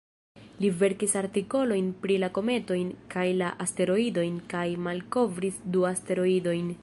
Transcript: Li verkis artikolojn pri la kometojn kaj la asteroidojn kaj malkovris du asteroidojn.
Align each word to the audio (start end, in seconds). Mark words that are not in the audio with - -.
Li 0.63 0.69
verkis 0.77 1.11
artikolojn 1.19 1.91
pri 2.05 2.15
la 2.23 2.29
kometojn 2.37 2.89
kaj 3.15 3.27
la 3.43 3.51
asteroidojn 3.67 4.41
kaj 4.55 4.67
malkovris 4.89 5.63
du 5.77 5.85
asteroidojn. 5.95 6.79